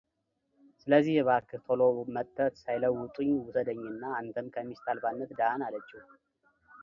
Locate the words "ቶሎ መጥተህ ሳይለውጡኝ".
1.65-3.29